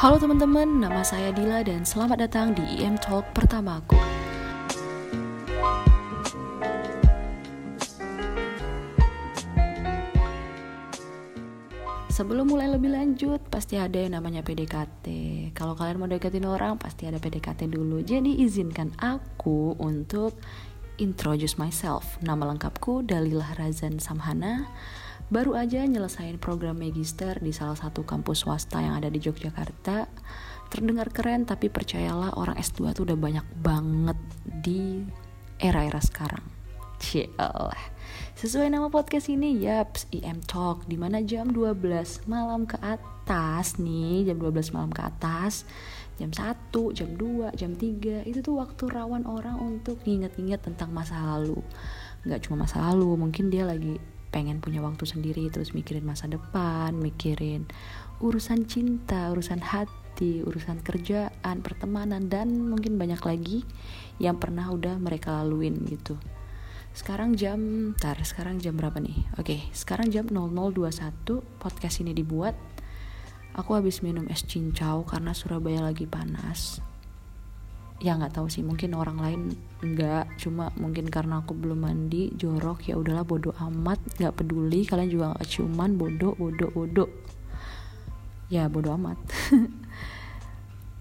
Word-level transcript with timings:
Halo 0.00 0.16
teman-teman, 0.16 0.80
nama 0.80 1.04
saya 1.04 1.28
Dila 1.28 1.60
dan 1.60 1.84
selamat 1.84 2.24
datang 2.24 2.56
di 2.56 2.64
IM 2.80 2.96
Talk 2.96 3.36
pertamaku. 3.36 4.00
Sebelum 12.08 12.48
mulai 12.48 12.72
lebih 12.72 12.96
lanjut, 12.96 13.44
pasti 13.52 13.76
ada 13.76 14.00
yang 14.00 14.16
namanya 14.16 14.40
PDKT. 14.40 15.04
Kalau 15.52 15.76
kalian 15.76 16.00
mau 16.00 16.08
deketin 16.08 16.48
orang, 16.48 16.80
pasti 16.80 17.04
ada 17.04 17.20
PDKT 17.20 17.68
dulu. 17.68 18.00
Jadi 18.00 18.40
izinkan 18.40 18.96
aku 18.96 19.76
untuk 19.76 20.32
introduce 20.96 21.60
myself. 21.60 22.16
Nama 22.24 22.56
lengkapku 22.56 23.04
Dalilah 23.04 23.52
Razan 23.60 24.00
Samhana 24.00 24.64
baru 25.30 25.54
aja 25.54 25.86
nyelesain 25.86 26.42
program 26.42 26.82
magister 26.82 27.38
di 27.38 27.54
salah 27.54 27.78
satu 27.78 28.02
kampus 28.02 28.42
swasta 28.42 28.82
yang 28.82 28.98
ada 28.98 29.06
di 29.06 29.22
Yogyakarta. 29.22 30.10
Terdengar 30.70 31.14
keren 31.14 31.46
tapi 31.46 31.70
percayalah 31.70 32.34
orang 32.34 32.58
S2 32.58 32.94
tuh 32.94 33.06
udah 33.06 33.18
banyak 33.18 33.46
banget 33.62 34.18
di 34.42 35.06
era-era 35.62 36.02
sekarang. 36.02 36.42
Cielah. 37.00 37.78
Sesuai 38.36 38.68
nama 38.68 38.92
podcast 38.92 39.30
ini, 39.32 39.56
yaps, 39.64 40.10
IM 40.12 40.42
Talk, 40.44 40.84
di 40.84 40.98
mana 40.98 41.22
jam 41.24 41.48
12 41.48 42.26
malam 42.28 42.68
ke 42.68 42.76
atas 42.82 43.80
nih, 43.80 44.28
jam 44.28 44.36
12 44.36 44.74
malam 44.74 44.90
ke 44.92 45.00
atas, 45.00 45.64
jam 46.20 46.28
1, 46.34 46.36
jam 46.92 47.10
2, 47.16 47.56
jam 47.56 47.72
3, 47.72 48.26
itu 48.28 48.38
tuh 48.44 48.60
waktu 48.60 48.84
rawan 48.90 49.24
orang 49.24 49.56
untuk 49.62 50.02
nginget-nginget 50.04 50.60
tentang 50.60 50.92
masa 50.92 51.16
lalu. 51.22 51.62
Gak 52.26 52.50
cuma 52.50 52.68
masa 52.68 52.84
lalu, 52.92 53.16
mungkin 53.16 53.48
dia 53.48 53.64
lagi 53.64 53.96
pengen 54.30 54.62
punya 54.62 54.78
waktu 54.80 55.04
sendiri 55.06 55.50
terus 55.50 55.74
mikirin 55.74 56.06
masa 56.06 56.30
depan 56.30 56.94
mikirin 56.94 57.66
urusan 58.22 58.70
cinta 58.70 59.30
urusan 59.34 59.58
hati 59.60 60.44
urusan 60.46 60.80
kerjaan 60.86 61.64
pertemanan 61.64 62.30
dan 62.30 62.70
mungkin 62.70 62.96
banyak 63.00 63.20
lagi 63.24 63.58
yang 64.20 64.36
pernah 64.36 64.68
udah 64.68 65.00
mereka 65.00 65.40
laluin 65.40 65.80
gitu. 65.88 66.20
Sekarang 66.90 67.38
jam 67.38 67.92
tar 67.96 68.18
sekarang 68.20 68.60
jam 68.60 68.76
berapa 68.76 68.98
nih? 69.00 69.38
Oke 69.40 69.64
sekarang 69.72 70.12
jam 70.12 70.28
0021 70.28 71.40
podcast 71.56 71.96
ini 72.04 72.12
dibuat. 72.12 72.58
Aku 73.56 73.74
habis 73.74 74.04
minum 74.04 74.28
es 74.30 74.46
cincau 74.46 75.02
karena 75.08 75.34
Surabaya 75.34 75.82
lagi 75.82 76.06
panas 76.06 76.78
ya 78.00 78.16
nggak 78.16 78.40
tahu 78.40 78.48
sih 78.48 78.64
mungkin 78.64 78.96
orang 78.96 79.20
lain 79.20 79.40
nggak. 79.84 80.40
Cuma 80.40 80.72
mungkin 80.80 81.06
karena 81.12 81.44
aku 81.44 81.52
belum 81.52 81.84
mandi 81.84 82.32
jorok 82.34 82.88
ya 82.88 82.96
udahlah 82.96 83.24
bodoh 83.24 83.54
amat. 83.70 84.00
Nggak 84.18 84.34
peduli 84.40 84.88
kalian 84.88 85.10
juga 85.12 85.26
nggak 85.36 85.48
cuman 85.48 85.90
bodoh 85.94 86.32
bodoh 86.34 86.70
bodoh 86.72 87.10
ya 88.50 88.66
bodoh 88.66 88.96
amat. 88.98 89.18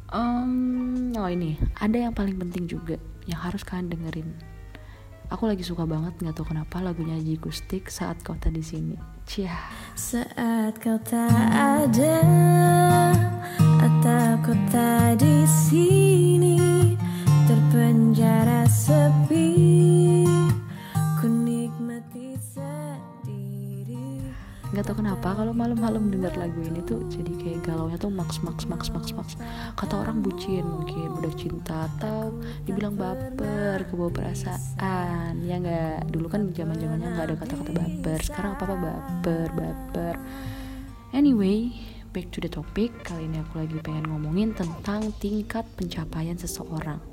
Um, 0.10 1.14
oh 1.22 1.30
ini 1.30 1.54
ada 1.78 1.94
yang 1.94 2.18
paling 2.18 2.34
penting 2.34 2.66
juga 2.66 2.98
yang 3.30 3.46
harus 3.46 3.62
kalian 3.62 3.94
dengerin. 3.94 4.30
Aku 5.30 5.46
lagi 5.46 5.62
suka 5.62 5.86
banget 5.86 6.18
nggak 6.18 6.34
tahu 6.34 6.50
kenapa 6.50 6.82
lagunya 6.82 7.14
Jikustik 7.22 7.94
saat 7.94 8.18
kau 8.26 8.34
tak 8.34 8.58
di 8.58 8.66
sini. 8.66 8.98
Cia. 9.30 9.54
Saat 9.94 10.82
kau 10.82 10.98
tak 11.06 11.30
ada 11.54 12.26
atau 13.62 14.42
kau 14.42 14.58
tak 14.74 15.22
di 15.22 15.46
sini 15.46 16.59
terpenjara 17.70 18.66
sepi. 18.66 19.54
Ku 21.22 21.30
nikmati 21.30 22.34
sendiri. 22.42 24.26
Nggak 24.74 24.90
tahu 24.90 25.06
kenapa 25.06 25.38
kalau 25.38 25.54
malam-malam 25.54 26.10
dengar 26.10 26.34
lagu 26.34 26.66
ini 26.66 26.82
tuh 26.82 27.06
jadi 27.14 27.30
kayak 27.30 27.70
galaunya 27.70 28.02
tuh 28.02 28.10
maks 28.10 28.42
maks 28.42 28.66
maks 28.66 28.90
maks 28.90 29.14
maks. 29.14 29.34
Kata 29.78 30.02
orang 30.02 30.26
bucin 30.26 30.66
mungkin 30.66 31.14
udah 31.22 31.30
cinta 31.38 31.86
atau 31.94 32.34
dibilang 32.66 32.98
baper 32.98 33.86
kebawa 33.86 34.18
perasaan 34.18 35.46
ya 35.46 35.62
nggak? 35.62 36.10
Dulu 36.10 36.26
kan 36.26 36.50
zaman 36.50 36.74
zamannya 36.74 37.06
nggak 37.06 37.26
ada 37.30 37.36
kata-kata 37.38 37.70
baper 37.70 38.20
sekarang 38.26 38.58
apa 38.58 38.66
apa 38.66 38.76
baper 38.82 39.48
baper. 39.54 40.16
Anyway 41.14 41.70
back 42.18 42.34
to 42.34 42.42
the 42.42 42.50
topic. 42.50 42.90
Kali 43.06 43.30
ini 43.30 43.38
aku 43.46 43.62
lagi 43.62 43.78
pengen 43.86 44.10
ngomongin 44.10 44.58
tentang 44.58 45.14
tingkat 45.22 45.70
pencapaian 45.78 46.34
seseorang 46.34 47.09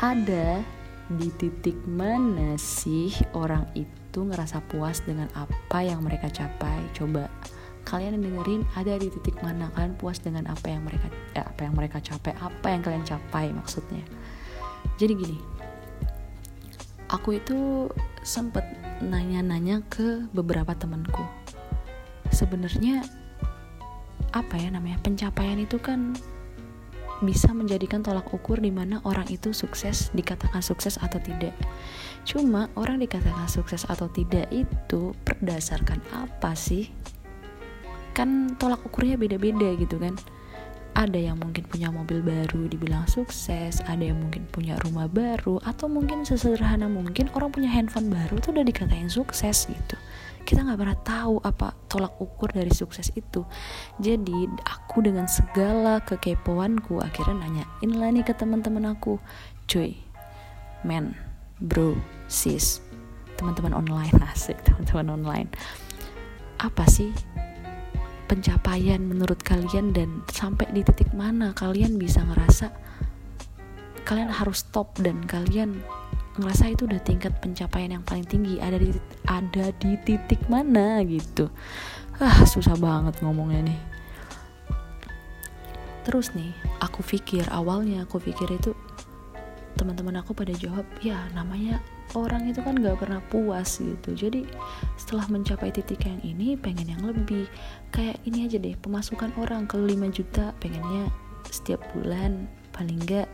ada 0.00 0.64
di 1.12 1.28
titik 1.36 1.76
mana 1.84 2.56
sih 2.56 3.12
orang 3.36 3.68
itu 3.76 4.24
ngerasa 4.24 4.64
puas 4.72 5.04
dengan 5.04 5.28
apa 5.36 5.84
yang 5.84 6.00
mereka 6.00 6.32
capai? 6.32 6.80
Coba 6.96 7.28
kalian 7.84 8.16
dengerin 8.16 8.64
ada 8.76 8.96
di 8.96 9.12
titik 9.12 9.36
mana 9.44 9.68
kalian 9.76 9.94
puas 10.00 10.16
dengan 10.16 10.48
apa 10.48 10.72
yang 10.72 10.88
mereka 10.88 11.12
eh, 11.36 11.44
apa 11.44 11.60
yang 11.68 11.76
mereka 11.76 12.00
capai? 12.00 12.32
Apa 12.40 12.66
yang 12.72 12.80
kalian 12.80 13.04
capai 13.04 13.52
maksudnya? 13.52 14.00
Jadi 14.96 15.12
gini 15.12 15.38
aku 17.12 17.36
itu 17.36 17.90
sempet 18.24 18.64
nanya-nanya 19.04 19.84
ke 19.92 20.24
beberapa 20.32 20.72
temanku. 20.72 21.28
Sebenarnya 22.32 23.04
apa 24.30 24.54
ya 24.56 24.72
namanya 24.72 24.96
pencapaian 25.02 25.58
itu 25.58 25.76
kan 25.76 26.14
bisa 27.20 27.52
menjadikan 27.52 28.00
tolak 28.00 28.28
ukur 28.32 28.56
di 28.60 28.72
mana 28.72 29.00
orang 29.04 29.28
itu 29.28 29.52
sukses 29.52 30.08
dikatakan 30.16 30.64
sukses 30.64 30.96
atau 31.00 31.20
tidak. 31.20 31.52
Cuma 32.24 32.68
orang 32.76 33.00
dikatakan 33.00 33.48
sukses 33.48 33.84
atau 33.88 34.08
tidak 34.12 34.48
itu 34.52 35.12
berdasarkan 35.24 36.00
apa 36.12 36.56
sih? 36.56 36.88
Kan 38.16 38.56
tolak 38.56 38.80
ukurnya 38.84 39.20
beda-beda 39.20 39.76
gitu 39.76 39.96
kan. 40.00 40.16
Ada 40.90 41.30
yang 41.30 41.38
mungkin 41.38 41.62
punya 41.70 41.86
mobil 41.88 42.18
baru 42.18 42.66
dibilang 42.66 43.06
sukses, 43.06 43.78
ada 43.86 44.02
yang 44.02 44.18
mungkin 44.18 44.42
punya 44.50 44.74
rumah 44.82 45.06
baru, 45.06 45.62
atau 45.62 45.86
mungkin 45.86 46.26
sesederhana 46.26 46.90
mungkin 46.90 47.30
orang 47.38 47.54
punya 47.54 47.70
handphone 47.70 48.10
baru 48.10 48.42
tuh 48.42 48.58
udah 48.58 48.66
dikatain 48.66 49.06
sukses 49.06 49.70
gitu 49.70 49.96
kita 50.42 50.66
nggak 50.66 50.80
pernah 50.80 50.98
tahu 51.00 51.34
apa 51.44 51.76
tolak 51.86 52.16
ukur 52.18 52.50
dari 52.50 52.72
sukses 52.72 53.12
itu. 53.14 53.44
Jadi 54.00 54.48
aku 54.64 55.04
dengan 55.04 55.30
segala 55.30 56.02
kekepoanku 56.02 56.98
akhirnya 57.00 57.46
nanyain 57.46 57.90
lah 57.94 58.08
nih 58.10 58.24
ke 58.24 58.34
teman-teman 58.34 58.92
aku. 58.92 59.20
Cuy 59.70 59.96
men 60.82 61.12
bro 61.60 61.94
sis 62.26 62.80
teman-teman 63.36 63.76
online 63.76 64.16
asik 64.32 64.60
teman-teman 64.64 65.20
online. 65.20 65.48
Apa 66.60 66.84
sih 66.88 67.12
pencapaian 68.30 69.02
menurut 69.02 69.42
kalian 69.42 69.90
dan 69.90 70.22
sampai 70.30 70.70
di 70.70 70.86
titik 70.86 71.10
mana 71.10 71.50
kalian 71.50 71.98
bisa 71.98 72.22
ngerasa 72.22 72.70
kalian 74.06 74.30
harus 74.30 74.62
stop 74.62 74.94
dan 75.02 75.22
kalian 75.26 75.82
ngerasa 76.40 76.72
itu 76.72 76.88
udah 76.88 77.00
tingkat 77.04 77.36
pencapaian 77.38 77.94
yang 78.00 78.04
paling 78.04 78.24
tinggi 78.24 78.56
ada 78.58 78.80
di 78.80 78.90
ada 79.28 79.70
di 79.76 79.94
titik 80.02 80.40
mana 80.48 81.04
gitu. 81.04 81.52
Ah 82.16 82.44
susah 82.48 82.74
banget 82.80 83.20
ngomongnya 83.20 83.70
nih. 83.70 83.80
Terus 86.08 86.32
nih 86.32 86.50
aku 86.80 87.04
pikir 87.04 87.44
awalnya 87.52 88.08
aku 88.08 88.18
pikir 88.18 88.48
itu 88.50 88.72
teman-teman 89.76 90.20
aku 90.20 90.36
pada 90.36 90.52
jawab 90.56 90.84
ya 91.00 91.16
namanya 91.32 91.80
orang 92.18 92.50
itu 92.50 92.60
kan 92.60 92.76
gak 92.80 92.98
pernah 92.98 93.22
puas 93.30 93.78
gitu. 93.78 94.16
Jadi 94.16 94.42
setelah 94.98 95.30
mencapai 95.30 95.70
titik 95.70 96.02
yang 96.04 96.18
ini 96.26 96.58
pengen 96.58 96.90
yang 96.90 97.02
lebih. 97.06 97.46
Kayak 97.94 98.18
ini 98.26 98.48
aja 98.48 98.58
deh 98.58 98.74
pemasukan 98.76 99.30
orang 99.38 99.70
ke 99.70 99.78
5 99.78 99.94
juta 100.10 100.52
pengennya 100.58 101.08
setiap 101.48 101.80
bulan 101.94 102.50
paling 102.74 102.98
gak 103.06 103.28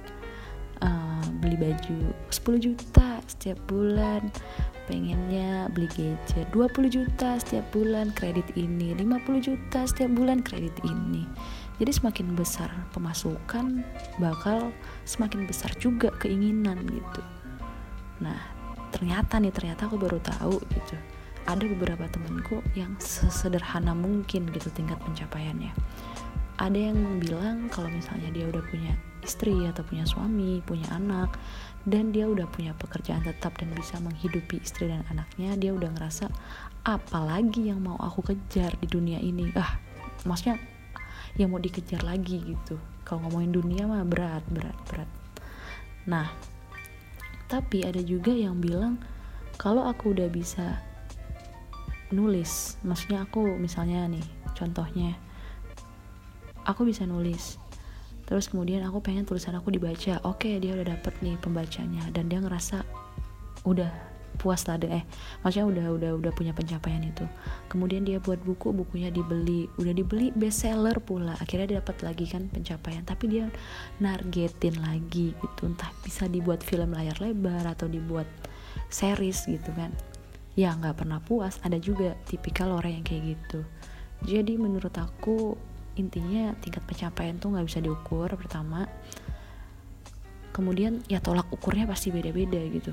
beli 1.46 1.70
baju 1.70 2.10
10 2.34 2.66
juta 2.66 3.22
setiap 3.30 3.54
bulan 3.70 4.34
pengennya 4.90 5.70
beli 5.70 5.86
gadget 5.94 6.46
20 6.50 6.90
juta 6.90 7.38
setiap 7.38 7.62
bulan 7.70 8.10
kredit 8.18 8.50
ini 8.58 8.98
50 8.98 9.46
juta 9.46 9.86
setiap 9.86 10.10
bulan 10.14 10.42
kredit 10.42 10.74
ini. 10.82 11.22
Jadi 11.78 11.92
semakin 11.92 12.34
besar 12.34 12.70
pemasukan 12.90 13.86
bakal 14.18 14.74
semakin 15.06 15.46
besar 15.46 15.70
juga 15.78 16.10
keinginan 16.18 16.82
gitu. 16.90 17.22
Nah 18.22 18.38
ternyata 18.90 19.38
nih 19.38 19.54
ternyata 19.54 19.86
aku 19.86 19.98
baru 20.02 20.18
tahu 20.18 20.58
gitu. 20.66 20.96
Ada 21.46 21.62
beberapa 21.62 22.10
temanku 22.10 22.58
yang 22.74 22.98
sesederhana 22.98 23.94
mungkin 23.94 24.50
gitu 24.50 24.66
tingkat 24.74 24.98
pencapaiannya 24.98 25.70
ada 26.56 26.78
yang 26.78 26.96
bilang 27.20 27.68
kalau 27.68 27.92
misalnya 27.92 28.32
dia 28.32 28.48
udah 28.48 28.64
punya 28.64 28.96
istri 29.20 29.66
atau 29.68 29.82
punya 29.82 30.06
suami, 30.08 30.62
punya 30.64 30.86
anak, 30.94 31.36
dan 31.84 32.14
dia 32.14 32.30
udah 32.30 32.46
punya 32.48 32.72
pekerjaan 32.78 33.26
tetap 33.26 33.58
dan 33.58 33.74
bisa 33.74 33.98
menghidupi 34.00 34.62
istri 34.62 34.88
dan 34.88 35.02
anaknya, 35.10 35.58
dia 35.58 35.74
udah 35.74 35.90
ngerasa 35.92 36.30
apalagi 36.86 37.68
yang 37.68 37.82
mau 37.82 37.98
aku 37.98 38.22
kejar 38.32 38.72
di 38.78 38.86
dunia 38.86 39.18
ini. 39.18 39.50
Ah, 39.58 39.76
maksudnya 40.24 40.56
yang 41.36 41.52
mau 41.52 41.60
dikejar 41.60 42.00
lagi 42.06 42.40
gitu. 42.40 42.80
Kalau 43.04 43.26
ngomongin 43.28 43.52
dunia 43.52 43.84
mah 43.84 44.06
berat, 44.06 44.42
berat, 44.48 44.78
berat. 44.88 45.10
Nah, 46.08 46.30
tapi 47.46 47.84
ada 47.84 48.00
juga 48.00 48.32
yang 48.32 48.58
bilang 48.58 48.98
kalau 49.60 49.84
aku 49.84 50.16
udah 50.16 50.30
bisa 50.30 50.80
nulis, 52.14 52.78
maksudnya 52.86 53.26
aku 53.26 53.58
misalnya 53.58 54.06
nih, 54.06 54.26
contohnya 54.54 55.18
aku 56.66 56.84
bisa 56.84 57.06
nulis. 57.06 57.56
Terus 58.26 58.50
kemudian 58.50 58.82
aku 58.82 58.98
pengen 58.98 59.22
tulisan 59.22 59.54
aku 59.54 59.70
dibaca. 59.70 60.18
Oke 60.26 60.58
dia 60.58 60.74
udah 60.74 60.98
dapet 60.98 61.14
nih 61.22 61.38
pembacanya 61.38 62.02
dan 62.10 62.26
dia 62.26 62.42
ngerasa 62.42 62.82
udah 63.62 63.90
puas 64.36 64.66
lah 64.68 64.76
deh. 64.76 64.90
Eh 64.90 65.06
maksudnya 65.40 65.66
udah 65.70 65.86
udah 65.94 66.10
udah 66.18 66.32
punya 66.34 66.50
pencapaian 66.50 67.06
itu. 67.06 67.22
Kemudian 67.70 68.02
dia 68.02 68.18
buat 68.18 68.42
buku 68.42 68.74
bukunya 68.74 69.14
dibeli. 69.14 69.70
Udah 69.78 69.94
dibeli 69.94 70.34
bestseller 70.34 70.98
pula. 70.98 71.38
Akhirnya 71.38 71.66
dia 71.70 71.76
dapat 71.78 72.02
lagi 72.02 72.26
kan 72.26 72.50
pencapaian. 72.50 73.06
Tapi 73.06 73.24
dia 73.30 73.46
nargetin 74.02 74.76
lagi 74.82 75.32
gitu. 75.32 75.62
Entah 75.70 75.88
bisa 76.02 76.26
dibuat 76.26 76.66
film 76.66 76.92
layar 76.98 77.16
lebar 77.22 77.62
atau 77.62 77.86
dibuat 77.86 78.26
series 78.90 79.46
gitu 79.46 79.70
kan. 79.78 79.94
Ya 80.58 80.74
nggak 80.74 80.98
pernah 80.98 81.22
puas. 81.22 81.62
Ada 81.62 81.78
juga 81.78 82.18
tipikal 82.26 82.74
orang 82.74 83.00
yang 83.00 83.04
kayak 83.06 83.22
gitu. 83.38 83.62
Jadi 84.26 84.58
menurut 84.58 84.92
aku 84.98 85.54
intinya 85.96 86.52
tingkat 86.60 86.84
pencapaian 86.84 87.40
tuh 87.40 87.56
nggak 87.56 87.66
bisa 87.66 87.80
diukur 87.80 88.28
pertama. 88.36 88.84
Kemudian 90.52 91.04
ya 91.08 91.20
tolak 91.20 91.48
ukurnya 91.52 91.84
pasti 91.84 92.08
beda-beda 92.08 92.60
gitu. 92.70 92.92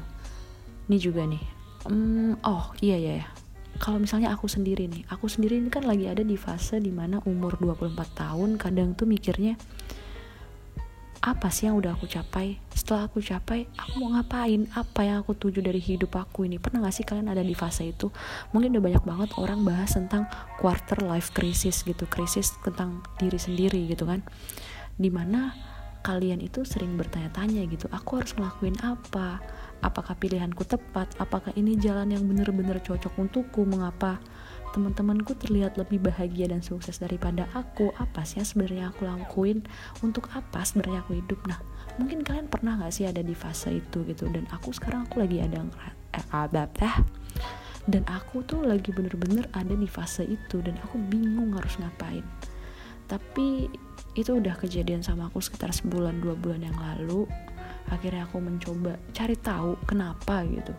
Ini 0.88 0.98
juga 1.00 1.24
nih 1.24 1.64
hmm, 1.88 2.44
oh 2.44 2.72
iya 2.80 2.96
iya 3.00 3.14
ya 3.24 3.28
kalau 3.82 4.00
misalnya 4.00 4.32
aku 4.32 4.48
sendiri 4.48 4.88
nih 4.88 5.04
aku 5.12 5.28
sendiri 5.28 5.60
ini 5.60 5.68
kan 5.68 5.84
lagi 5.84 6.08
ada 6.08 6.24
di 6.24 6.38
fase 6.40 6.80
di 6.80 6.94
mana 6.94 7.20
umur 7.28 7.60
24 7.60 7.98
tahun 8.16 8.50
kadang 8.56 8.96
tuh 8.96 9.10
mikirnya 9.10 9.60
apa 11.24 11.48
sih 11.48 11.72
yang 11.72 11.80
udah 11.80 11.96
aku 11.96 12.04
capai? 12.04 12.60
Setelah 12.76 13.08
aku 13.08 13.24
capai 13.24 13.72
aku 13.80 14.04
mau 14.04 14.12
ngapain? 14.20 14.68
Apa 14.76 15.08
yang 15.08 15.24
aku 15.24 15.32
tuju 15.40 15.64
dari 15.64 15.80
hidup 15.80 16.20
aku 16.20 16.44
ini? 16.44 16.60
Pernah 16.60 16.84
gak 16.84 17.00
sih 17.00 17.08
kalian 17.08 17.32
ada 17.32 17.40
di 17.40 17.56
fase 17.56 17.88
itu? 17.88 18.12
Mungkin 18.52 18.76
udah 18.76 18.84
banyak 18.84 19.04
banget 19.08 19.30
orang 19.40 19.64
bahas 19.64 19.96
tentang 19.96 20.28
quarter 20.60 21.00
life 21.00 21.32
crisis 21.32 21.88
gitu 21.88 22.04
krisis 22.12 22.52
tentang 22.68 23.00
diri 23.24 23.40
sendiri 23.40 23.88
gitu 23.88 24.04
kan. 24.04 24.20
Di 25.00 25.08
mana 25.08 25.56
kalian 26.04 26.44
itu 26.44 26.68
sering 26.68 27.00
bertanya-tanya 27.00 27.64
gitu 27.72 27.88
aku 27.88 28.20
harus 28.20 28.36
ngelakuin 28.36 28.76
apa? 28.84 29.40
Apakah 29.80 30.20
pilihanku 30.20 30.68
tepat? 30.68 31.08
Apakah 31.24 31.56
ini 31.56 31.80
jalan 31.80 32.12
yang 32.12 32.28
benar-benar 32.28 32.84
cocok 32.84 33.16
untukku? 33.16 33.64
Mengapa 33.64 34.20
teman-temanku 34.74 35.38
terlihat 35.38 35.78
lebih 35.78 36.02
bahagia 36.02 36.50
dan 36.50 36.66
sukses 36.66 36.98
daripada 36.98 37.46
aku. 37.54 37.94
Apa 38.02 38.26
sih 38.26 38.42
yang 38.42 38.50
sebenarnya 38.50 38.86
aku 38.90 39.06
lakuin? 39.06 39.62
Untuk 40.02 40.28
apa 40.34 40.66
sebenarnya 40.66 41.06
aku 41.06 41.22
hidup? 41.22 41.40
Nah 41.46 41.62
mungkin 42.02 42.26
kalian 42.26 42.50
pernah 42.50 42.82
nggak 42.82 42.92
sih 42.92 43.06
ada 43.06 43.22
di 43.22 43.38
fase 43.38 43.78
itu 43.78 44.02
gitu? 44.10 44.26
Dan 44.34 44.50
aku 44.50 44.74
sekarang 44.74 45.06
aku 45.06 45.22
lagi 45.22 45.40
ada 45.40 45.62
eh, 46.18 46.26
eh, 46.26 46.98
dan 47.84 48.04
aku 48.08 48.48
tuh 48.48 48.64
lagi 48.64 48.96
bener-bener 48.96 49.44
ada 49.52 49.76
di 49.76 49.88
fase 49.88 50.24
itu 50.24 50.64
dan 50.64 50.80
aku 50.88 50.96
bingung 51.12 51.52
harus 51.52 51.76
ngapain. 51.84 52.24
Tapi 53.12 53.68
itu 54.16 54.32
udah 54.40 54.56
kejadian 54.56 55.04
sama 55.04 55.28
aku 55.28 55.44
sekitar 55.44 55.76
sebulan 55.76 56.24
dua 56.24 56.40
bulan 56.40 56.64
yang 56.64 56.78
lalu. 56.80 57.28
Akhirnya 57.92 58.24
aku 58.24 58.40
mencoba 58.40 58.96
cari 59.12 59.36
tahu 59.36 59.76
kenapa 59.84 60.48
gitu. 60.48 60.72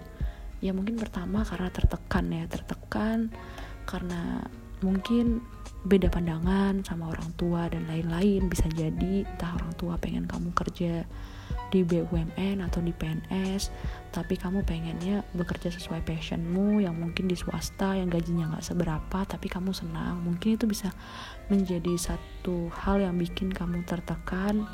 Ya 0.65 0.73
mungkin 0.73 0.97
pertama 0.97 1.45
karena 1.45 1.69
tertekan 1.69 2.25
ya 2.33 2.49
tertekan 2.49 3.29
karena 3.85 4.45
mungkin 4.85 5.41
beda 5.85 6.09
pandangan 6.09 6.81
sama 6.85 7.13
orang 7.13 7.31
tua 7.37 7.69
dan 7.69 7.85
lain-lain. 7.89 8.49
Bisa 8.49 8.69
jadi 8.73 9.25
entah 9.25 9.57
orang 9.57 9.73
tua 9.77 9.95
pengen 10.01 10.25
kamu 10.25 10.53
kerja 10.57 11.05
di 11.69 11.83
BUMN 11.83 12.63
atau 12.63 12.79
di 12.79 12.95
PNS 12.95 13.69
tapi 14.15 14.39
kamu 14.39 14.63
pengennya 14.63 15.27
bekerja 15.35 15.75
sesuai 15.75 16.07
passionmu 16.07 16.79
yang 16.79 16.95
mungkin 16.95 17.27
di 17.27 17.35
swasta 17.35 17.99
yang 17.99 18.07
gajinya 18.07 18.55
nggak 18.55 18.65
seberapa 18.65 19.19
tapi 19.27 19.51
kamu 19.51 19.75
senang. 19.75 20.23
Mungkin 20.23 20.57
itu 20.57 20.65
bisa 20.71 20.95
menjadi 21.51 21.99
satu 21.99 22.71
hal 22.71 23.03
yang 23.03 23.19
bikin 23.19 23.51
kamu 23.51 23.83
tertekan 23.85 24.65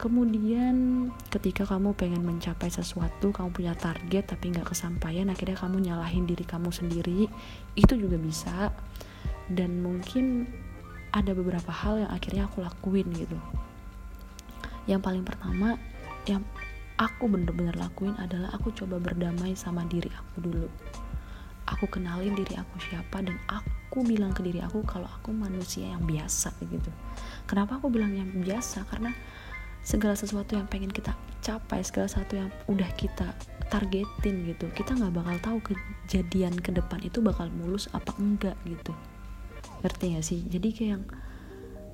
kemudian 0.00 1.08
ketika 1.28 1.68
kamu 1.68 1.92
pengen 1.92 2.24
mencapai 2.24 2.72
sesuatu 2.72 3.36
kamu 3.36 3.52
punya 3.52 3.76
target 3.76 4.32
tapi 4.32 4.48
nggak 4.48 4.72
kesampaian 4.72 5.28
akhirnya 5.28 5.60
kamu 5.60 5.76
nyalahin 5.92 6.24
diri 6.24 6.48
kamu 6.48 6.72
sendiri. 6.72 7.28
Itu 7.76 8.00
juga 8.00 8.16
bisa. 8.16 8.72
Dan 9.52 9.84
mungkin 9.84 10.48
ada 11.12 11.36
beberapa 11.36 11.68
hal 11.68 12.00
yang 12.00 12.10
akhirnya 12.16 12.48
aku 12.48 12.64
lakuin 12.64 13.12
gitu. 13.12 13.36
Yang 14.88 15.00
paling 15.04 15.24
pertama 15.28 15.76
yang 16.24 16.40
aku 16.96 17.28
bener-bener 17.28 17.76
lakuin 17.76 18.16
adalah 18.16 18.56
aku 18.56 18.72
coba 18.72 18.96
berdamai 18.96 19.52
sama 19.52 19.84
diri 19.84 20.08
aku 20.08 20.48
dulu. 20.48 20.68
Aku 21.76 21.92
kenalin 21.92 22.32
diri 22.32 22.56
aku 22.56 22.80
siapa 22.80 23.20
dan 23.20 23.36
aku 23.52 24.00
bilang 24.00 24.32
ke 24.32 24.40
diri 24.40 24.64
aku 24.64 24.80
kalau 24.88 25.06
aku 25.06 25.28
manusia 25.28 25.92
yang 25.92 26.08
biasa 26.08 26.56
gitu. 26.64 26.88
Kenapa 27.44 27.76
aku 27.76 27.92
bilang 27.92 28.16
yang 28.16 28.32
biasa? 28.32 28.88
Karena 28.88 29.12
segala 29.80 30.12
sesuatu 30.12 30.56
yang 30.56 30.68
pengen 30.68 30.92
kita 30.92 31.16
capai 31.40 31.80
segala 31.80 32.06
sesuatu 32.06 32.36
yang 32.36 32.52
udah 32.68 32.88
kita 32.96 33.32
targetin 33.72 34.44
gitu. 34.50 34.68
Kita 34.76 34.92
nggak 34.98 35.14
bakal 35.14 35.36
tahu 35.40 35.58
kejadian 35.72 36.58
ke 36.58 36.74
depan 36.74 37.00
itu 37.00 37.24
bakal 37.24 37.48
mulus 37.48 37.88
apa 37.96 38.12
enggak 38.20 38.58
gitu. 38.68 38.92
Ngerti 39.80 40.04
gak 40.18 40.26
sih? 40.26 40.40
Jadi 40.50 40.68
kayak 40.74 40.90
yang 40.90 41.04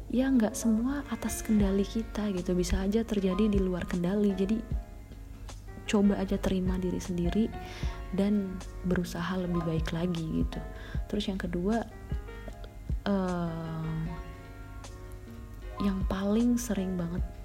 ya 0.06 0.26
nggak 0.30 0.54
semua 0.54 1.06
atas 1.12 1.46
kendali 1.46 1.86
kita 1.86 2.32
gitu. 2.34 2.56
Bisa 2.56 2.82
aja 2.82 3.06
terjadi 3.06 3.46
di 3.46 3.60
luar 3.62 3.86
kendali. 3.86 4.34
Jadi 4.34 4.58
coba 5.86 6.18
aja 6.18 6.34
terima 6.34 6.74
diri 6.82 6.98
sendiri 6.98 7.46
dan 8.10 8.58
berusaha 8.82 9.38
lebih 9.38 9.62
baik 9.62 9.94
lagi 9.94 10.42
gitu. 10.42 10.58
Terus 11.06 11.24
yang 11.30 11.38
kedua 11.38 11.86
uh, 13.06 14.00
yang 15.84 16.02
paling 16.08 16.58
sering 16.58 16.96
banget 16.98 17.35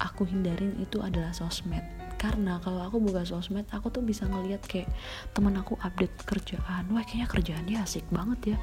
aku 0.00 0.28
hindarin 0.28 0.76
itu 0.80 1.00
adalah 1.00 1.32
sosmed. 1.32 1.82
Karena 2.16 2.56
kalau 2.64 2.80
aku 2.80 2.96
buka 2.96 3.28
sosmed 3.28 3.68
aku 3.68 3.92
tuh 3.92 4.00
bisa 4.00 4.24
ngeliat 4.24 4.64
kayak 4.64 4.88
temen 5.36 5.52
aku 5.60 5.76
update 5.84 6.16
kerjaan. 6.24 6.88
Wah 6.88 7.04
kayaknya 7.04 7.28
kerjaan 7.28 7.64
dia 7.68 7.84
asik 7.84 8.08
banget 8.08 8.56
ya. 8.56 8.58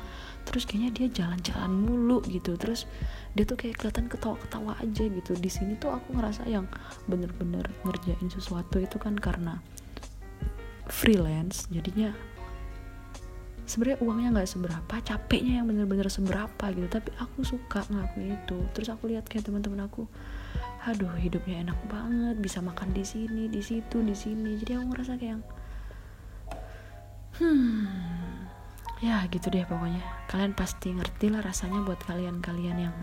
Terus 0.50 0.66
kayaknya 0.66 0.90
dia 0.90 1.08
jalan-jalan 1.24 1.70
mulu 1.70 2.26
gitu. 2.26 2.58
Terus 2.58 2.90
dia 3.38 3.46
tuh 3.46 3.54
kayak 3.54 3.78
kelihatan 3.78 4.10
ketawa-ketawa 4.10 4.74
aja 4.82 5.04
gitu. 5.06 5.38
Di 5.38 5.50
sini 5.54 5.78
tuh 5.78 5.94
aku 5.94 6.18
ngerasa 6.18 6.50
yang 6.50 6.66
bener-bener 7.06 7.70
ngerjain 7.86 8.30
sesuatu 8.34 8.82
itu 8.82 8.98
kan 8.98 9.14
karena 9.22 9.62
freelance. 10.90 11.70
Jadinya 11.70 12.10
sebenarnya 13.70 14.02
uangnya 14.02 14.30
nggak 14.34 14.50
seberapa 14.50 14.96
capeknya 15.06 15.62
yang 15.62 15.70
bener-bener 15.70 16.10
seberapa 16.10 16.66
gitu. 16.74 16.90
Tapi 16.90 17.14
aku 17.22 17.46
suka 17.46 17.86
ngelakuin 17.86 18.34
itu. 18.34 18.58
Terus 18.74 18.90
aku 18.90 19.14
lihat 19.14 19.30
kayak 19.30 19.46
teman-teman 19.46 19.86
aku 19.86 20.10
aduh 20.84 21.16
hidupnya 21.16 21.64
enak 21.64 21.80
banget 21.88 22.36
bisa 22.44 22.60
makan 22.60 22.92
di 22.92 23.08
sini 23.08 23.48
di 23.48 23.64
situ 23.64 24.04
di 24.04 24.16
sini. 24.16 24.60
Jadi 24.60 24.76
aku 24.76 24.86
ngerasa 24.92 25.14
kayak 25.16 25.40
hmm 27.40 28.44
ya 29.04 29.24
gitu 29.28 29.52
deh 29.52 29.68
pokoknya. 29.68 30.04
Kalian 30.32 30.56
pasti 30.56 30.96
ngerti 30.96 31.32
lah 31.32 31.44
rasanya 31.44 31.84
buat 31.84 32.00
kalian-kalian 32.08 32.78
yang 32.80 32.96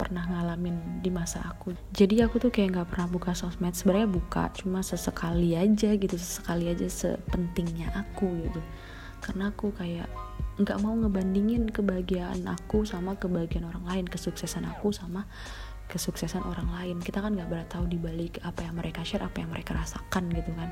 pernah 0.00 0.24
ngalamin 0.24 1.04
di 1.04 1.12
masa 1.12 1.44
aku. 1.44 1.76
Jadi 1.92 2.24
aku 2.24 2.40
tuh 2.40 2.48
kayak 2.48 2.72
nggak 2.72 2.88
pernah 2.96 3.08
buka 3.08 3.36
sosmed. 3.36 3.76
Sebenarnya 3.76 4.08
buka 4.08 4.48
cuma 4.56 4.80
sesekali 4.80 5.56
aja 5.56 5.92
gitu 5.96 6.16
sesekali 6.16 6.72
aja 6.72 6.88
sepentingnya 6.88 7.92
aku 7.92 8.28
gitu. 8.48 8.60
Karena 9.20 9.52
aku 9.52 9.72
kayak 9.76 10.08
nggak 10.60 10.80
mau 10.84 10.92
ngebandingin 10.92 11.68
kebahagiaan 11.72 12.44
aku 12.44 12.84
sama 12.84 13.16
kebahagiaan 13.16 13.68
orang 13.72 13.84
lain 13.88 14.06
kesuksesan 14.08 14.68
aku 14.68 14.92
sama 14.92 15.24
kesuksesan 15.90 16.46
orang 16.46 16.70
lain. 16.70 16.96
Kita 17.02 17.18
kan 17.18 17.34
nggak 17.34 17.50
pernah 17.50 17.66
tahu 17.66 17.84
dibalik 17.90 18.38
apa 18.46 18.62
yang 18.62 18.78
mereka 18.78 19.02
share 19.02 19.26
apa 19.26 19.42
yang 19.42 19.50
mereka 19.50 19.74
rasakan 19.74 20.30
gitu 20.30 20.54
kan. 20.54 20.70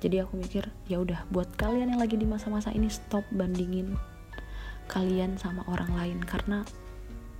Jadi 0.00 0.24
aku 0.24 0.40
mikir 0.40 0.64
ya 0.88 1.04
udah 1.04 1.28
buat 1.28 1.52
kalian 1.60 1.92
yang 1.92 2.00
lagi 2.00 2.16
di 2.16 2.24
masa-masa 2.24 2.72
ini 2.72 2.88
stop 2.88 3.22
bandingin 3.36 4.00
kalian 4.88 5.36
sama 5.36 5.60
orang 5.68 5.92
lain. 5.92 6.18
Karena 6.24 6.64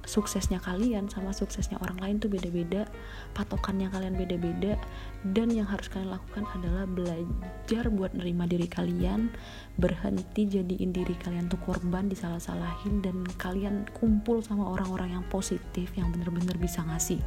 suksesnya 0.04 0.60
kalian 0.60 1.08
sama 1.08 1.32
suksesnya 1.32 1.80
orang 1.80 1.96
lain 2.00 2.16
tuh 2.20 2.28
beda-beda 2.28 2.84
patokannya 3.32 3.88
kalian 3.88 4.14
beda-beda 4.16 4.76
dan 5.32 5.48
yang 5.48 5.64
harus 5.64 5.88
kalian 5.88 6.12
lakukan 6.12 6.44
adalah 6.56 6.84
belajar 6.84 7.84
buat 7.88 8.12
nerima 8.12 8.44
diri 8.44 8.68
kalian 8.68 9.32
berhenti 9.80 10.44
jadiin 10.46 10.92
diri 10.92 11.16
kalian 11.18 11.48
tuh 11.48 11.58
korban 11.64 12.06
disalah-salahin 12.12 13.00
dan 13.00 13.24
kalian 13.40 13.88
kumpul 13.96 14.44
sama 14.44 14.68
orang-orang 14.68 15.16
yang 15.16 15.24
positif 15.32 15.90
yang 15.96 16.12
bener-bener 16.12 16.54
bisa 16.60 16.84
ngasih 16.84 17.18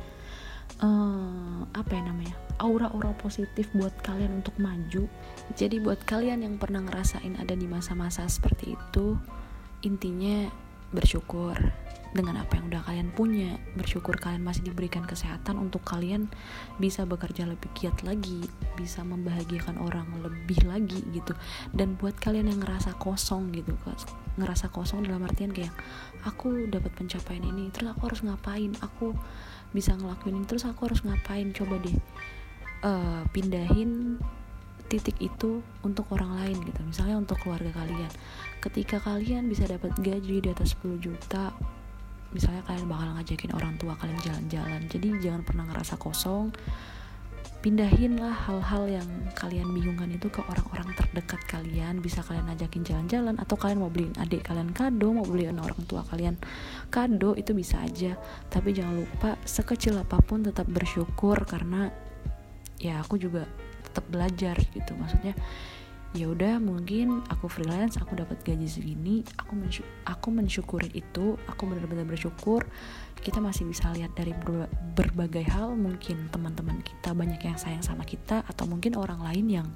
uh, 0.82 1.66
apa 1.74 1.92
ya 1.92 2.02
namanya 2.06 2.36
aura-aura 2.58 3.14
positif 3.22 3.70
buat 3.78 3.94
kalian 4.02 4.42
untuk 4.42 4.58
maju. 4.58 5.06
Jadi 5.54 5.78
buat 5.78 6.02
kalian 6.10 6.42
yang 6.42 6.58
pernah 6.58 6.82
ngerasain 6.82 7.38
ada 7.38 7.54
di 7.54 7.70
masa-masa 7.70 8.26
seperti 8.26 8.74
itu 8.74 9.14
intinya 9.86 10.50
bersyukur 10.90 11.54
dengan 12.14 12.40
apa 12.40 12.60
yang 12.60 12.72
udah 12.72 12.84
kalian 12.86 13.10
punya. 13.16 13.58
Bersyukur 13.76 14.20
kalian 14.20 14.44
masih 14.44 14.68
diberikan 14.68 15.04
kesehatan 15.04 15.60
untuk 15.60 15.84
kalian 15.84 16.32
bisa 16.78 17.04
bekerja 17.04 17.48
lebih 17.48 17.68
giat 17.76 17.98
lagi 18.06 18.46
bisa 18.78 19.02
membahagiakan 19.02 19.82
orang 19.82 20.08
lebih 20.22 20.62
lagi 20.68 21.04
gitu. 21.12 21.34
Dan 21.74 21.98
buat 21.98 22.16
kalian 22.20 22.52
yang 22.52 22.62
ngerasa 22.64 22.96
kosong 23.02 23.52
gitu 23.56 23.74
ngerasa 24.38 24.70
kosong 24.70 25.02
dalam 25.02 25.26
artian 25.26 25.50
kayak 25.50 25.74
aku 26.22 26.70
dapat 26.70 26.94
pencapaian 26.94 27.42
ini 27.42 27.74
terus 27.74 27.90
aku 27.92 28.14
harus 28.14 28.22
ngapain? 28.22 28.72
Aku 28.86 29.18
bisa 29.74 29.98
ngelakuin 29.98 30.38
ini 30.38 30.46
terus 30.46 30.64
aku 30.70 30.88
harus 30.88 31.02
ngapain? 31.02 31.50
Coba 31.52 31.82
deh 31.82 31.98
uh, 32.86 33.26
pindahin 33.34 34.22
titik 34.88 35.20
itu 35.20 35.60
untuk 35.84 36.08
orang 36.16 36.40
lain 36.40 36.58
gitu. 36.64 36.80
Misalnya 36.86 37.20
untuk 37.20 37.38
keluarga 37.44 37.72
kalian. 37.76 38.12
Ketika 38.64 39.04
kalian 39.04 39.52
bisa 39.52 39.68
dapat 39.68 39.94
gaji 40.00 40.40
di 40.40 40.50
atas 40.50 40.74
10 40.80 40.98
juta 41.04 41.52
misalnya 42.38 42.62
kalian 42.70 42.86
bakal 42.86 43.10
ngajakin 43.18 43.52
orang 43.58 43.74
tua 43.82 43.98
kalian 43.98 44.22
jalan-jalan. 44.22 44.82
Jadi 44.86 45.08
jangan 45.26 45.42
pernah 45.42 45.66
ngerasa 45.66 45.98
kosong. 45.98 46.54
Pindahin 47.58 48.22
lah 48.22 48.38
hal-hal 48.46 49.02
yang 49.02 49.10
kalian 49.34 49.74
bingungkan 49.74 50.14
itu 50.14 50.30
ke 50.30 50.46
orang-orang 50.46 50.94
terdekat 50.94 51.42
kalian. 51.50 51.98
Bisa 51.98 52.22
kalian 52.22 52.46
ajakin 52.54 52.86
jalan-jalan 52.86 53.36
atau 53.42 53.58
kalian 53.58 53.82
mau 53.82 53.90
beliin 53.90 54.14
adik 54.22 54.46
kalian 54.46 54.70
kado 54.70 55.10
mau 55.10 55.26
beliin 55.26 55.58
orang 55.58 55.82
tua 55.90 56.06
kalian 56.06 56.38
kado 56.94 57.34
itu 57.34 57.58
bisa 57.58 57.82
aja. 57.82 58.14
Tapi 58.54 58.78
jangan 58.78 59.02
lupa 59.02 59.34
sekecil 59.42 59.98
apa 59.98 60.22
pun 60.22 60.46
tetap 60.46 60.70
bersyukur 60.70 61.42
karena 61.50 61.90
ya 62.78 63.02
aku 63.02 63.18
juga 63.18 63.50
tetap 63.90 64.06
belajar 64.14 64.56
gitu. 64.78 64.94
Maksudnya 64.94 65.34
ya 66.16 66.32
udah 66.32 66.64
mungkin 66.64 67.20
aku 67.28 67.52
freelance 67.52 68.00
aku 68.00 68.16
dapat 68.16 68.40
gaji 68.48 68.64
segini 68.64 69.28
aku 69.36 69.60
mensyuk 69.60 69.88
aku 70.08 70.28
mensyukuri 70.32 70.88
itu 70.96 71.36
aku 71.50 71.68
benar-benar 71.68 72.08
bersyukur. 72.08 72.64
Kita 73.18 73.44
masih 73.44 73.68
bisa 73.68 73.92
lihat 73.92 74.16
dari 74.16 74.32
ber 74.32 74.72
berbagai 74.96 75.44
hal 75.52 75.76
mungkin 75.76 76.32
teman-teman 76.32 76.80
kita 76.80 77.12
banyak 77.12 77.42
yang 77.44 77.58
sayang 77.60 77.84
sama 77.84 78.08
kita 78.08 78.46
atau 78.46 78.64
mungkin 78.70 78.96
orang 78.96 79.20
lain 79.20 79.46
yang 79.52 79.68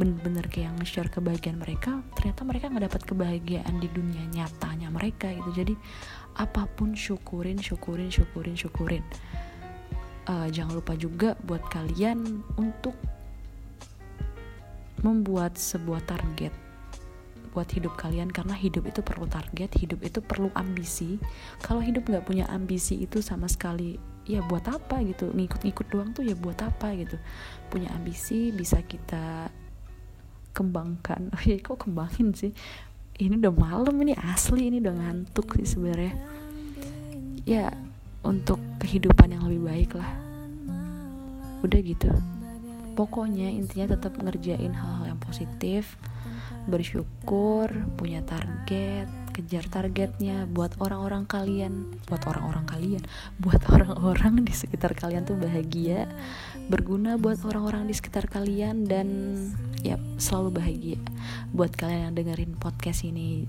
benar-benar 0.00 0.48
kayak 0.48 0.72
yang 0.72 0.78
share 0.88 1.10
kebahagiaan 1.10 1.60
mereka 1.60 2.00
ternyata 2.16 2.46
mereka 2.48 2.64
nggak 2.72 2.84
dapat 2.88 3.02
kebahagiaan 3.04 3.74
di 3.76 3.88
dunia 3.92 4.24
nyatanya 4.32 4.88
mereka 4.88 5.28
gitu. 5.36 5.50
Jadi 5.52 5.74
apa 6.38 6.64
pun 6.64 6.96
syukurin 6.96 7.60
syukurin 7.60 8.08
syukurin 8.08 8.56
syukurin. 8.56 9.04
Uh, 10.28 10.48
jangan 10.52 10.80
lupa 10.80 10.92
juga 10.96 11.34
buat 11.44 11.64
kalian 11.72 12.44
untuk 12.60 12.92
membuat 15.02 15.58
sebuah 15.58 16.02
target 16.06 16.50
buat 17.58 17.74
hidup 17.74 17.98
kalian 17.98 18.30
karena 18.30 18.54
hidup 18.54 18.86
itu 18.86 19.00
perlu 19.02 19.26
target 19.26 19.74
hidup 19.82 19.98
itu 20.06 20.22
perlu 20.22 20.46
ambisi. 20.54 21.18
Kalau 21.58 21.82
hidup 21.82 22.06
nggak 22.06 22.22
punya 22.22 22.46
ambisi 22.52 23.02
itu 23.02 23.18
sama 23.18 23.50
sekali 23.50 23.98
ya 24.30 24.44
buat 24.46 24.62
apa 24.70 25.02
gitu? 25.02 25.34
Ngikut-ngikut 25.34 25.86
doang 25.90 26.14
tuh 26.14 26.22
ya 26.22 26.38
buat 26.38 26.54
apa 26.62 26.94
gitu? 26.94 27.18
Punya 27.66 27.90
ambisi 27.98 28.54
bisa 28.54 28.78
kita 28.84 29.50
kembangkan. 30.54 31.30
Oh 31.34 31.42
ya 31.42 31.58
kok 31.58 31.82
kembangin 31.82 32.30
sih? 32.30 32.54
Ini 33.18 33.42
udah 33.42 33.50
malam 33.50 33.98
ini 34.06 34.14
asli 34.14 34.70
ini 34.70 34.78
udah 34.78 34.94
ngantuk 34.94 35.58
sih 35.58 35.66
sebenarnya. 35.66 36.14
Ya 37.42 37.74
untuk 38.22 38.62
kehidupan 38.78 39.34
yang 39.34 39.50
lebih 39.50 39.62
baik 39.66 39.90
lah. 39.98 40.14
Udah 41.66 41.80
gitu 41.82 42.37
pokoknya 42.98 43.54
intinya 43.54 43.94
tetap 43.94 44.18
ngerjain 44.18 44.74
hal-hal 44.74 45.14
yang 45.14 45.20
positif 45.22 45.94
bersyukur 46.66 47.70
punya 47.94 48.26
target 48.26 49.06
kejar 49.38 49.70
targetnya 49.70 50.50
buat 50.50 50.74
orang-orang 50.82 51.22
kalian. 51.22 51.94
Buat 52.10 52.26
orang-orang 52.26 52.66
kalian? 52.66 53.02
Buat 53.38 53.62
orang-orang 53.74 54.42
di 54.42 54.50
sekitar 54.50 54.98
kalian 54.98 55.22
tuh 55.22 55.38
bahagia 55.38 56.10
berguna 56.66 57.14
buat 57.16 57.38
orang-orang 57.46 57.86
di 57.86 57.94
sekitar 57.94 58.26
kalian 58.26 58.90
dan 58.90 59.06
ya 59.86 59.94
selalu 60.18 60.58
bahagia. 60.58 60.98
Buat 61.54 61.78
kalian 61.78 62.10
yang 62.10 62.14
dengerin 62.18 62.58
podcast 62.58 63.06
ini 63.06 63.46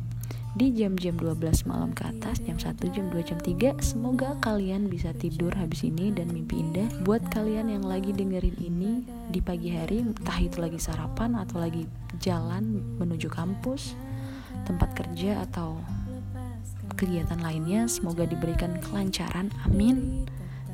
di 0.58 0.74
jam-jam 0.74 1.14
12 1.14 1.70
malam 1.70 1.94
ke 1.94 2.10
atas 2.10 2.42
jam 2.42 2.58
1 2.58 2.74
jam 2.90 3.06
2 3.14 3.22
jam 3.22 3.38
3 3.38 3.78
semoga 3.86 4.34
kalian 4.42 4.90
bisa 4.90 5.14
tidur 5.14 5.54
habis 5.54 5.86
ini 5.86 6.10
dan 6.10 6.34
mimpi 6.34 6.58
indah. 6.58 6.90
Buat 7.06 7.30
kalian 7.30 7.70
yang 7.70 7.86
lagi 7.86 8.10
dengerin 8.10 8.58
ini 8.58 9.06
di 9.30 9.38
pagi 9.46 9.78
hari 9.78 10.02
entah 10.02 10.40
itu 10.42 10.58
lagi 10.58 10.82
sarapan 10.82 11.38
atau 11.38 11.62
lagi 11.62 11.86
jalan 12.18 12.82
menuju 12.98 13.30
kampus 13.30 13.94
tempat 14.66 14.90
kerja 14.98 15.46
atau 15.46 15.78
kegiatan 16.98 17.40
lainnya 17.40 17.86
semoga 17.86 18.26
diberikan 18.26 18.82
kelancaran. 18.82 19.54
Amin. 19.70 20.26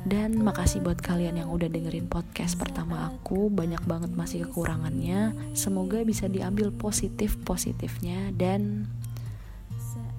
Dan 0.06 0.38
makasih 0.38 0.86
buat 0.86 1.02
kalian 1.02 1.42
yang 1.42 1.50
udah 1.50 1.66
dengerin 1.66 2.06
podcast 2.06 2.54
pertama 2.54 3.10
aku. 3.10 3.50
Banyak 3.50 3.82
banget 3.90 4.14
masih 4.14 4.46
kekurangannya. 4.46 5.34
Semoga 5.58 6.06
bisa 6.06 6.30
diambil 6.30 6.70
positif 6.70 7.34
positifnya 7.42 8.30
dan 8.38 8.86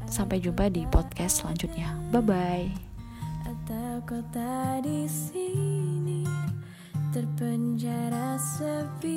Sampai 0.07 0.41
jumpa 0.41 0.71
di 0.71 0.87
podcast 0.89 1.43
selanjutnya. 1.43 1.93
Bye 2.09 2.23
bye. 2.23 2.87
Kota 4.07 4.79
di 4.79 5.03
sini 5.09 6.23
terpenjara 7.11 8.39
sepi, 8.39 9.16